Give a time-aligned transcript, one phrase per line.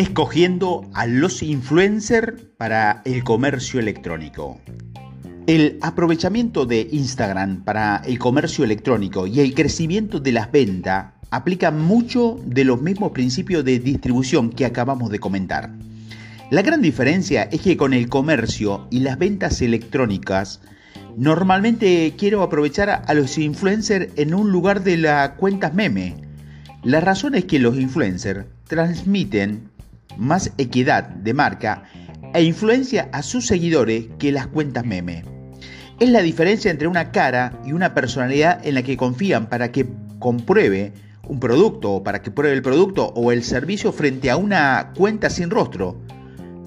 [0.00, 4.58] Escogiendo a los influencers para el comercio electrónico.
[5.46, 11.70] El aprovechamiento de Instagram para el comercio electrónico y el crecimiento de las ventas aplica
[11.70, 15.70] mucho de los mismos principios de distribución que acabamos de comentar.
[16.50, 20.62] La gran diferencia es que con el comercio y las ventas electrónicas,
[21.18, 26.16] normalmente quiero aprovechar a los influencers en un lugar de las cuentas meme.
[26.84, 29.69] La razón es que los influencers transmiten
[30.16, 31.84] más equidad de marca
[32.34, 35.24] e influencia a sus seguidores que las cuentas meme.
[35.98, 39.86] Es la diferencia entre una cara y una personalidad en la que confían para que
[40.18, 40.92] compruebe
[41.28, 45.30] un producto o para que pruebe el producto o el servicio frente a una cuenta
[45.30, 46.00] sin rostro,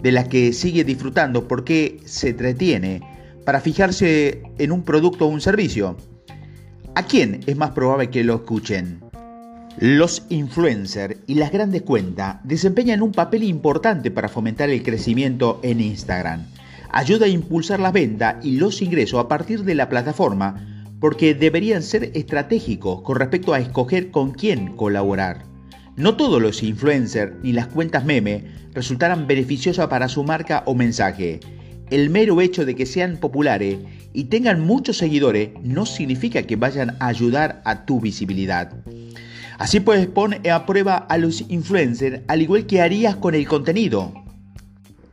[0.02, 3.02] de la que sigue disfrutando porque se entretiene
[3.46, 5.98] para fijarse en un producto o un servicio.
[6.96, 9.03] ¿A quién es más probable que lo escuchen?
[9.80, 15.82] Los influencers y las grandes cuentas desempeñan un papel importante para fomentar el crecimiento en
[15.82, 16.46] Instagram.
[16.92, 21.82] Ayuda a impulsar la venta y los ingresos a partir de la plataforma porque deberían
[21.82, 25.46] ser estratégicos con respecto a escoger con quién colaborar.
[25.96, 31.40] No todos los influencers ni las cuentas meme resultarán beneficiosas para su marca o mensaje.
[31.90, 33.80] El mero hecho de que sean populares
[34.14, 38.72] y tengan muchos seguidores no significa que vayan a ayudar a tu visibilidad.
[39.64, 44.12] Así pues, pon a prueba a los influencers al igual que harías con el contenido.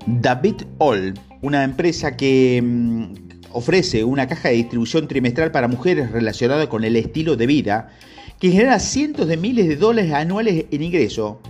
[0.09, 3.13] David All, una empresa que mm,
[3.53, 7.91] ofrece una caja de distribución trimestral para mujeres relacionada con el estilo de vida,
[8.41, 11.41] que genera cientos de miles de dólares anuales en ingreso,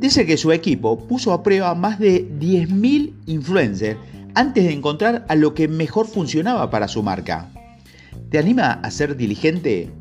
[0.00, 3.96] dice que su equipo puso a prueba más de 10.000 influencers
[4.34, 7.52] antes de encontrar a lo que mejor funcionaba para su marca.
[8.28, 9.92] ¿Te anima a ser diligente?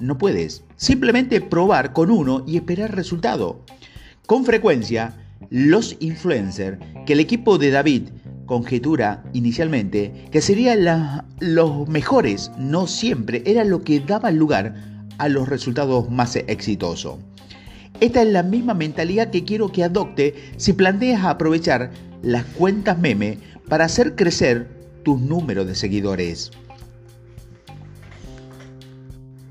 [0.00, 0.64] No puedes.
[0.76, 3.64] Simplemente probar con uno y esperar resultado.
[4.26, 5.14] Con frecuencia,
[5.50, 8.08] los influencers que el equipo de David
[8.48, 14.74] conjetura inicialmente que serían los mejores, no siempre era lo que daba lugar
[15.18, 17.18] a los resultados más exitosos.
[18.00, 21.90] Esta es la misma mentalidad que quiero que adopte si planteas aprovechar
[22.22, 24.68] las cuentas meme para hacer crecer
[25.04, 26.50] tus números de seguidores.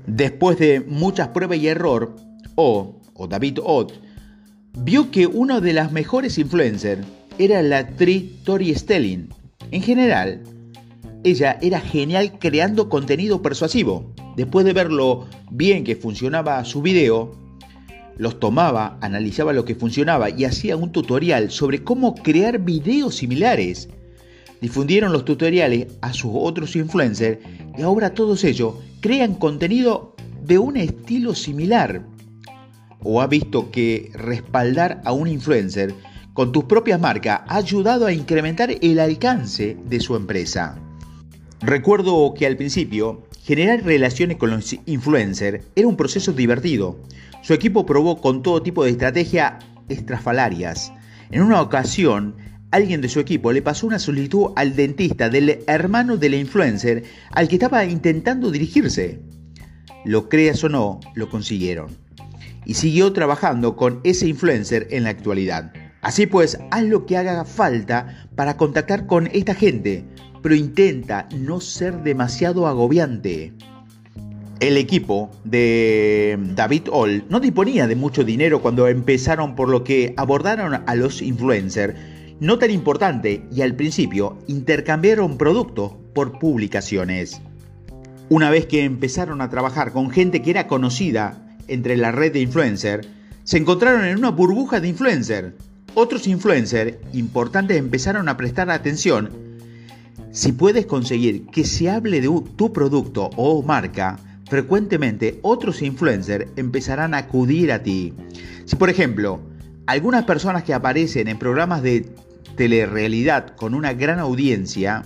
[0.08, 2.16] Después de muchas pruebas y error,
[2.54, 3.92] O, o David Ott,
[4.78, 7.06] vio que una de las mejores influencers
[7.38, 9.28] era la actriz Tori Stelling.
[9.70, 10.42] En general,
[11.24, 14.14] ella era genial creando contenido persuasivo.
[14.34, 17.36] Después de ver lo bien que funcionaba su video,
[18.16, 23.90] los tomaba, analizaba lo que funcionaba y hacía un tutorial sobre cómo crear videos similares.
[24.62, 27.38] Difundieron los tutoriales a sus otros influencers
[27.78, 32.04] y ahora todos ellos crean contenido de un estilo similar.
[33.04, 35.94] ¿O ha visto que respaldar a un influencer
[36.34, 40.76] con tus propias marcas ha ayudado a incrementar el alcance de su empresa?
[41.60, 46.98] Recuerdo que al principio generar relaciones con los influencers era un proceso divertido.
[47.42, 50.92] Su equipo probó con todo tipo de estrategias estrafalarias.
[51.30, 52.34] En una ocasión,
[52.70, 57.48] alguien de su equipo le pasó una solicitud al dentista del hermano de influencer al
[57.48, 59.20] que estaba intentando dirigirse.
[60.04, 61.88] Lo creas o no, lo consiguieron.
[62.64, 65.72] Y siguió trabajando con ese influencer en la actualidad.
[66.02, 70.04] Así pues, haz lo que haga falta para contactar con esta gente,
[70.42, 73.52] pero intenta no ser demasiado agobiante.
[74.60, 80.14] El equipo de David All no disponía de mucho dinero cuando empezaron por lo que
[80.16, 81.94] abordaron a los influencers
[82.40, 87.40] no tan importante y al principio intercambiaron productos por publicaciones.
[88.28, 92.40] Una vez que empezaron a trabajar con gente que era conocida entre la red de
[92.40, 93.08] influencers,
[93.44, 95.54] se encontraron en una burbuja de influencers.
[95.94, 99.30] Otros influencers importantes empezaron a prestar atención.
[100.30, 104.18] Si puedes conseguir que se hable de tu producto o marca,
[104.48, 108.12] frecuentemente otros influencers empezarán a acudir a ti.
[108.66, 109.40] Si por ejemplo,
[109.86, 112.06] algunas personas que aparecen en programas de
[112.58, 115.04] telerrealidad con una gran audiencia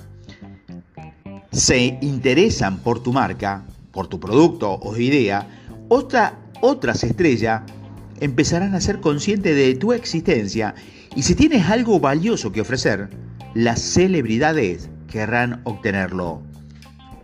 [1.53, 5.47] se interesan por tu marca, por tu producto o idea,
[5.89, 7.61] otra, otras estrellas
[8.21, 10.75] empezarán a ser conscientes de tu existencia
[11.15, 13.11] y si tienes algo valioso que ofrecer,
[13.53, 16.41] las celebridades querrán obtenerlo.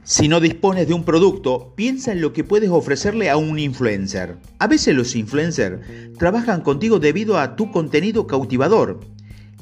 [0.05, 4.37] Si no dispones de un producto, piensa en lo que puedes ofrecerle a un influencer.
[4.59, 5.81] A veces los influencers
[6.19, 9.01] trabajan contigo debido a tu contenido cautivador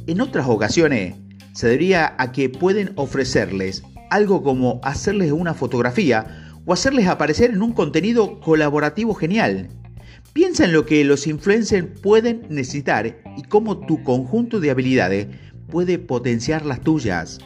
[0.06, 1.14] en otras ocasiones
[1.52, 7.62] se debería a que pueden ofrecerles algo como hacerles una fotografía o hacerles aparecer en
[7.62, 9.68] un contenido colaborativo genial.
[10.32, 15.28] Piensa en lo que los influencers pueden necesitar y cómo tu conjunto de habilidades
[15.70, 17.38] puede potenciar las tuyas.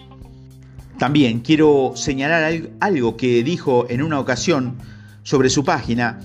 [0.98, 4.76] También quiero señalar algo que dijo en una ocasión
[5.22, 6.20] sobre su página,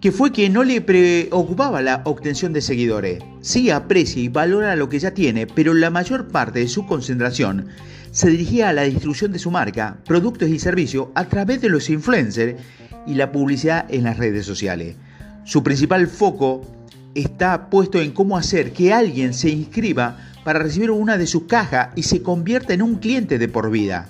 [0.00, 3.22] que fue que no le preocupaba la obtención de seguidores.
[3.40, 7.66] Sí aprecia y valora lo que ya tiene, pero la mayor parte de su concentración
[8.12, 11.90] se dirigía a la distribución de su marca, productos y servicios a través de los
[11.90, 12.60] influencers
[13.06, 14.96] y la publicidad en las redes sociales.
[15.44, 16.62] Su principal foco
[17.14, 21.88] está puesto en cómo hacer que alguien se inscriba para recibir una de sus cajas
[21.96, 24.08] y se convierta en un cliente de por vida.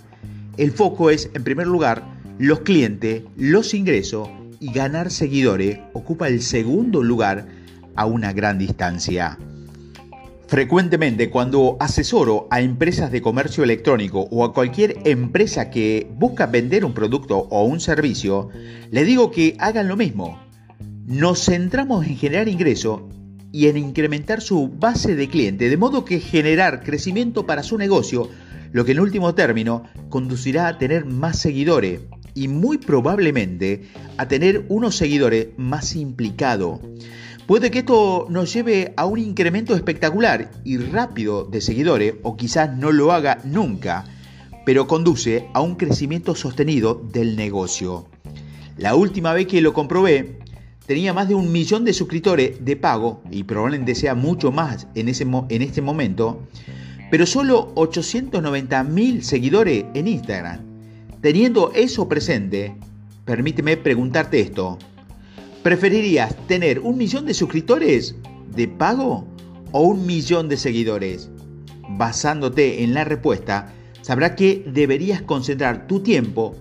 [0.56, 2.05] El foco es, en primer lugar,
[2.38, 4.29] los clientes, los ingresos
[4.60, 7.46] y ganar seguidores ocupa el segundo lugar
[7.94, 9.38] a una gran distancia.
[10.49, 16.87] Frecuentemente cuando asesoro a empresas de comercio electrónico o a cualquier empresa que busca vender
[16.87, 18.49] un producto o un servicio,
[18.90, 20.40] le digo que hagan lo mismo.
[21.06, 23.08] Nos centramos en generar ingreso
[23.52, 28.31] y en incrementar su base de clientes, de modo que generar crecimiento para su negocio,
[28.72, 32.00] lo que en último término conducirá a tener más seguidores
[32.38, 33.82] y muy probablemente
[34.17, 36.79] a tener unos seguidores más implicados.
[37.49, 42.76] Puede que esto nos lleve a un incremento espectacular y rápido de seguidores, o quizás
[42.76, 44.05] no lo haga nunca,
[44.64, 48.06] pero conduce a un crecimiento sostenido del negocio.
[48.76, 50.38] La última vez que lo comprobé,
[50.87, 55.08] tenía más de un millón de suscriptores de pago, y probablemente sea mucho más en,
[55.08, 56.46] ese, en este momento,
[57.11, 60.78] pero solo 890 mil seguidores en Instagram.
[61.20, 62.76] Teniendo eso presente,
[63.25, 64.79] permíteme preguntarte esto.
[65.65, 68.15] ¿Preferirías tener un millón de suscriptores
[68.55, 69.26] de pago
[69.73, 71.29] o un millón de seguidores?
[71.88, 73.73] Basándote en la respuesta,
[74.03, 76.55] sabrás que deberías concentrar tu tiempo,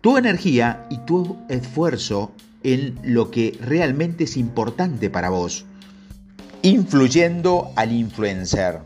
[0.00, 2.30] tu energía y tu esfuerzo
[2.62, 5.66] en lo que realmente es importante para vos.
[6.62, 8.78] Influyendo al influencer.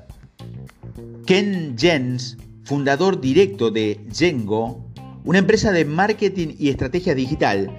[1.27, 4.84] Ken Jens, fundador directo de Jengo,
[5.25, 7.71] una empresa de marketing y estrategia digital,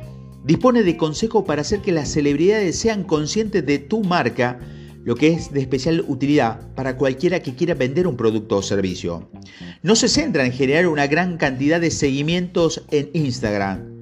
[0.45, 4.59] Dispone de consejos para hacer que las celebridades sean conscientes de tu marca,
[5.03, 9.27] lo que es de especial utilidad para cualquiera que quiera vender un producto o servicio.
[9.81, 14.01] No se centra en generar una gran cantidad de seguimientos en Instagram.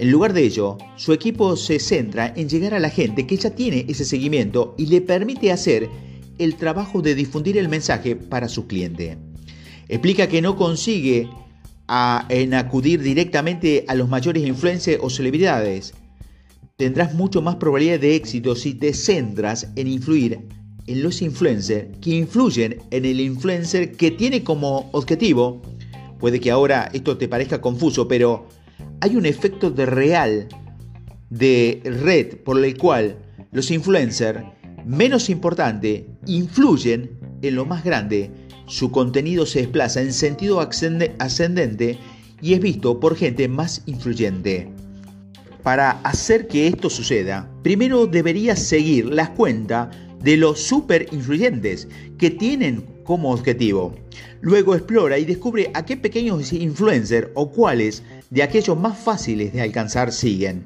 [0.00, 3.50] En lugar de ello, su equipo se centra en llegar a la gente que ya
[3.50, 5.88] tiene ese seguimiento y le permite hacer
[6.38, 9.16] el trabajo de difundir el mensaje para su cliente.
[9.88, 11.28] Explica que no consigue
[12.28, 15.94] en acudir directamente a los mayores influencers o celebridades.
[16.76, 20.46] Tendrás mucho más probabilidad de éxito si te centras en influir
[20.86, 25.60] en los influencers que influyen en el influencer que tiene como objetivo.
[26.18, 28.48] Puede que ahora esto te parezca confuso, pero
[29.00, 30.48] hay un efecto de real
[31.30, 33.18] de red por el cual
[33.52, 34.44] los influencers
[34.86, 38.30] menos importantes influyen en lo más grande
[38.68, 41.98] su contenido se desplaza en sentido ascendente
[42.40, 44.68] y es visto por gente más influyente.
[45.62, 49.88] Para hacer que esto suceda, primero deberías seguir las cuentas
[50.22, 53.94] de los super influyentes que tienen como objetivo.
[54.40, 59.62] Luego explora y descubre a qué pequeños influencers o cuáles de aquellos más fáciles de
[59.62, 60.64] alcanzar siguen.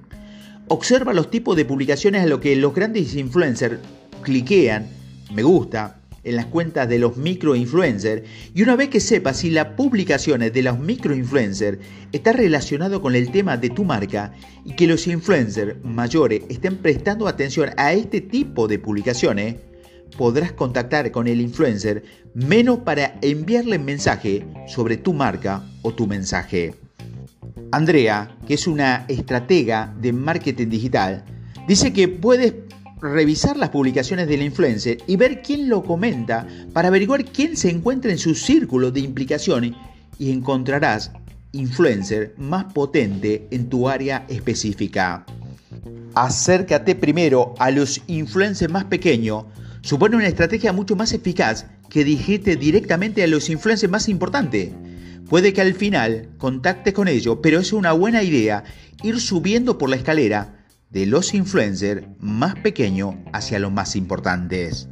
[0.69, 3.79] Observa los tipos de publicaciones a lo que los grandes influencers
[4.23, 4.89] cliquean,
[5.35, 8.23] me gusta, en las cuentas de los microinfluencers
[8.55, 11.79] y una vez que sepas si las publicaciones de los microinfluencers
[12.13, 14.33] está relacionado con el tema de tu marca
[14.65, 19.57] y que los influencers mayores estén prestando atención a este tipo de publicaciones,
[20.17, 26.75] podrás contactar con el influencer menos para enviarle mensaje sobre tu marca o tu mensaje.
[27.71, 31.25] Andrea, que es una estratega de marketing digital,
[31.67, 32.53] dice que puedes
[33.03, 38.13] revisar las publicaciones del influencer y ver quién lo comenta para averiguar quién se encuentra
[38.13, 39.73] en su círculo de implicaciones
[40.19, 41.11] y encontrarás
[41.51, 45.27] influencer más potente en tu área específica.
[46.15, 49.47] Acércate primero a los influencers más pequeños.
[49.81, 54.71] Supone una estrategia mucho más eficaz que dirigirte directamente a los influencers más importantes.
[55.29, 58.63] Puede que al final contactes con ellos, pero es una buena idea
[59.03, 60.62] ir subiendo por la escalera
[60.93, 64.89] de los influencers más pequeños hacia los más importantes.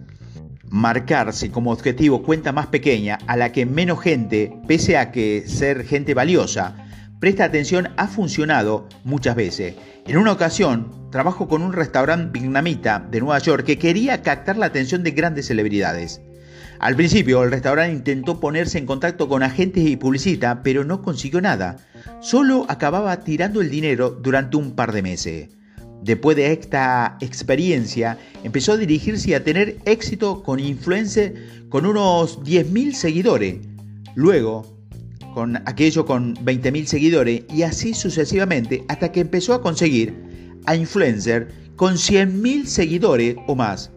[0.71, 5.85] Marcarse como objetivo cuenta más pequeña a la que menos gente, pese a que ser
[5.85, 6.87] gente valiosa,
[7.21, 9.75] presta atención ha funcionado muchas veces.
[10.07, 14.67] En una ocasión, trabajo con un restaurante vietnamita de Nueva York que quería captar la
[14.67, 16.23] atención de grandes celebridades.
[16.79, 21.43] Al principio, el restaurante intentó ponerse en contacto con agentes y publicistas, pero no consiguió
[21.43, 21.77] nada.
[22.23, 25.60] Solo acababa tirando el dinero durante un par de meses.
[26.03, 31.39] Después de esta experiencia, empezó a dirigirse y a tener éxito con influencers
[31.69, 33.57] con unos 10.000 seguidores.
[34.15, 34.67] Luego,
[35.35, 40.15] con aquello con 20.000 seguidores y así sucesivamente hasta que empezó a conseguir
[40.67, 43.91] a influencer con 100.000 seguidores o más.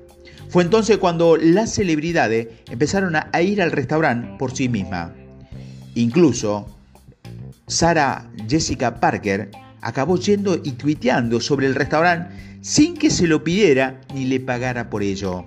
[0.50, 5.14] Fue entonces cuando las celebridades empezaron a ir al restaurante por sí misma.
[5.96, 6.68] Incluso
[7.68, 9.50] Sara Jessica Parker
[9.84, 14.90] acabó yendo y tuiteando sobre el restaurante sin que se lo pidiera ni le pagara
[14.90, 15.46] por ello.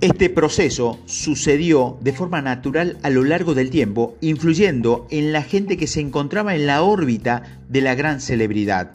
[0.00, 5.78] Este proceso sucedió de forma natural a lo largo del tiempo, influyendo en la gente
[5.78, 8.92] que se encontraba en la órbita de la gran celebridad.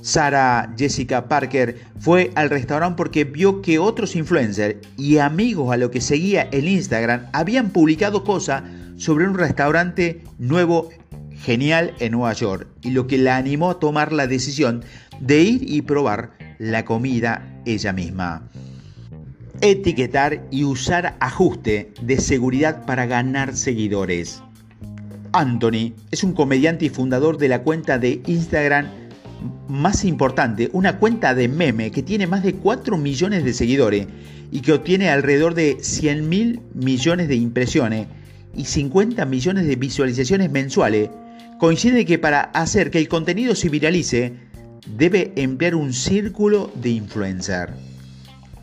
[0.00, 5.90] Sara Jessica Parker fue al restaurante porque vio que otros influencers y amigos a lo
[5.90, 8.62] que seguía en Instagram habían publicado cosas
[8.96, 10.90] sobre un restaurante nuevo
[11.44, 14.84] genial en Nueva York y lo que la animó a tomar la decisión
[15.20, 18.48] de ir y probar la comida ella misma.
[19.60, 24.42] Etiquetar y usar ajuste de seguridad para ganar seguidores.
[25.32, 28.86] Anthony es un comediante y fundador de la cuenta de Instagram
[29.68, 34.06] más importante, una cuenta de meme que tiene más de 4 millones de seguidores
[34.50, 38.06] y que obtiene alrededor de 100 mil millones de impresiones
[38.54, 41.10] y 50 millones de visualizaciones mensuales,
[41.62, 44.32] coincide que para hacer que el contenido se viralice,
[44.84, 47.74] debe emplear un círculo de influencer.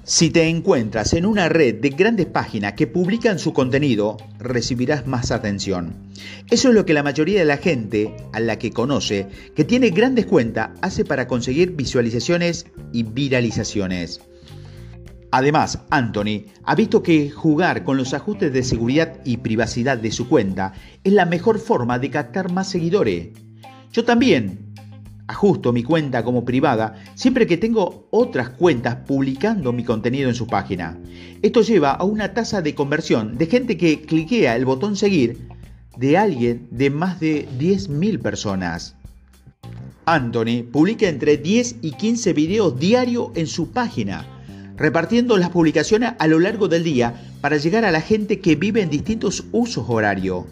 [0.04, 5.32] Si te encuentras en una red de grandes páginas que publican su contenido, recibirás más
[5.32, 5.96] atención.
[6.50, 9.92] Eso es lo que la mayoría de la gente a la que conoce, que tiene
[9.92, 14.20] grandes cuentas, hace para conseguir visualizaciones y viralizaciones.
[15.32, 20.28] Además, Anthony ha visto que jugar con los ajustes de seguridad y privacidad de su
[20.28, 23.30] cuenta es la mejor forma de captar más seguidores.
[23.92, 24.74] Yo también
[25.28, 30.48] ajusto mi cuenta como privada siempre que tengo otras cuentas publicando mi contenido en su
[30.48, 30.98] página.
[31.44, 35.48] Esto lleva a una tasa de conversión de gente que cliquea el botón seguir
[35.96, 38.96] de alguien de más de 10.000 personas.
[40.06, 44.26] Anthony publica entre 10 y 15 videos diarios en su página,
[44.80, 48.82] repartiendo las publicaciones a lo largo del día para llegar a la gente que vive
[48.82, 50.46] en distintos usos horarios.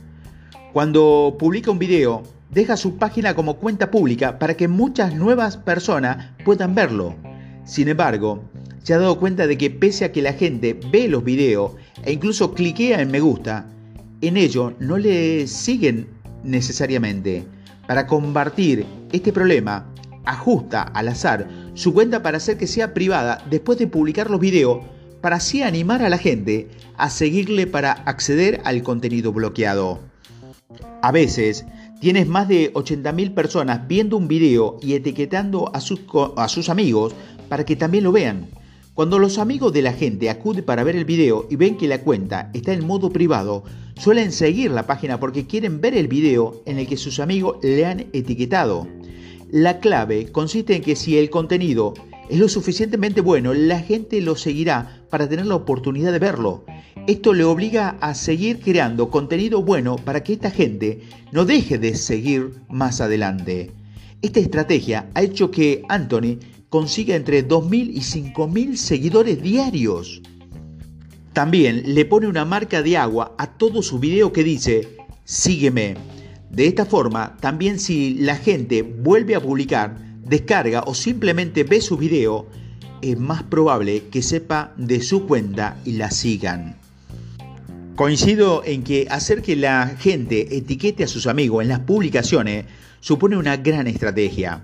[0.73, 6.31] Cuando publica un video, deja su página como cuenta pública para que muchas nuevas personas
[6.43, 7.15] puedan verlo.
[7.63, 8.43] Sin embargo,
[8.83, 11.71] se ha dado cuenta de que pese a que la gente ve los videos
[12.03, 13.65] e incluso cliquea en me gusta,
[14.21, 16.07] en ello no le siguen
[16.43, 17.45] necesariamente.
[17.87, 19.93] Para combatir este problema,
[20.29, 24.79] ajusta al azar su cuenta para hacer que sea privada después de publicar los videos
[25.21, 26.67] para así animar a la gente
[26.97, 29.99] a seguirle para acceder al contenido bloqueado.
[31.01, 31.65] A veces
[31.99, 36.01] tienes más de 80.000 personas viendo un video y etiquetando a sus,
[36.35, 37.13] a sus amigos
[37.49, 38.47] para que también lo vean.
[38.93, 42.01] Cuando los amigos de la gente acuden para ver el video y ven que la
[42.01, 43.63] cuenta está en modo privado,
[43.95, 47.85] suelen seguir la página porque quieren ver el video en el que sus amigos le
[47.85, 48.87] han etiquetado.
[49.49, 51.93] La clave consiste en que si el contenido
[52.29, 56.65] es lo suficientemente bueno, la gente lo seguirá para tener la oportunidad de verlo.
[57.07, 61.95] Esto le obliga a seguir creando contenido bueno para que esta gente no deje de
[61.95, 63.71] seguir más adelante.
[64.21, 70.21] Esta estrategia ha hecho que Anthony consiga entre 2.000 y 5.000 seguidores diarios.
[71.31, 76.16] También le pone una marca de agua a todo su video que dice, sígueme.
[76.49, 81.97] De esta forma, también si la gente vuelve a publicar, descarga o simplemente ve su
[81.97, 82.47] video,
[83.01, 86.76] es más probable que sepa de su cuenta y la sigan.
[87.97, 92.65] Coincido en que hacer que la gente etiquete a sus amigos en las publicaciones
[92.99, 94.63] supone una gran estrategia.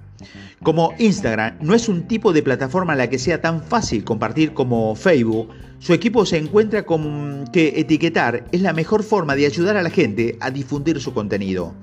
[0.62, 4.54] Como Instagram no es un tipo de plataforma a la que sea tan fácil compartir
[4.54, 5.50] como Facebook,
[5.80, 9.90] su equipo se encuentra con que etiquetar es la mejor forma de ayudar a la
[9.90, 11.74] gente a difundir su contenido.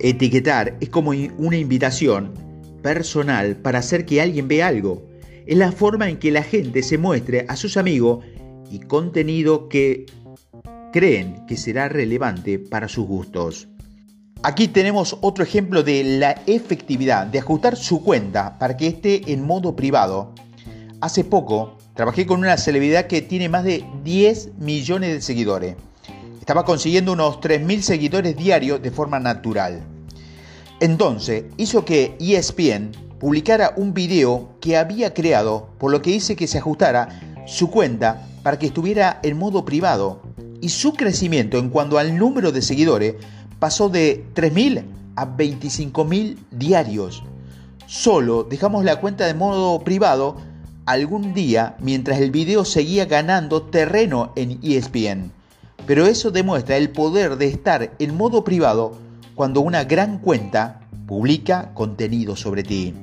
[0.00, 2.34] Etiquetar es como una invitación
[2.82, 5.06] personal para hacer que alguien vea algo.
[5.46, 8.24] Es la forma en que la gente se muestre a sus amigos
[8.70, 10.06] y contenido que
[10.92, 13.68] creen que será relevante para sus gustos.
[14.42, 19.44] Aquí tenemos otro ejemplo de la efectividad de ajustar su cuenta para que esté en
[19.44, 20.32] modo privado.
[21.00, 25.76] Hace poco trabajé con una celebridad que tiene más de 10 millones de seguidores.
[26.38, 29.82] Estaba consiguiendo unos 3.000 seguidores diarios de forma natural.
[30.78, 36.46] Entonces hizo que ESPN publicara un video que había creado, por lo que hice que
[36.46, 37.08] se ajustara
[37.46, 40.22] su cuenta para que estuviera en modo privado
[40.60, 43.16] y su crecimiento en cuanto al número de seguidores
[43.58, 44.84] pasó de 3.000
[45.16, 47.24] a 25.000 diarios.
[47.88, 50.36] Solo dejamos la cuenta de modo privado
[50.84, 55.32] algún día mientras el video seguía ganando terreno en ESPN.
[55.84, 58.92] Pero eso demuestra el poder de estar en modo privado
[59.34, 62.94] cuando una gran cuenta publica contenido sobre ti.